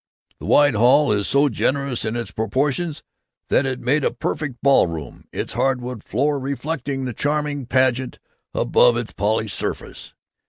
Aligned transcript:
The 0.39 0.47
wide 0.47 0.73
hall 0.73 1.11
is 1.11 1.27
so 1.27 1.47
generous 1.47 2.05
in 2.05 2.15
its 2.15 2.31
proportions 2.31 3.03
that 3.49 3.67
it 3.67 3.79
made 3.79 4.03
a 4.03 4.09
perfect 4.09 4.55
ballroom, 4.63 5.25
its 5.31 5.53
hardwood 5.53 6.03
floor 6.03 6.39
reflecting 6.39 7.05
the 7.05 7.13
charming 7.13 7.67
pageant 7.67 8.17
above 8.51 8.97
its 8.97 9.13
polished 9.13 9.55
surface. 9.55 10.15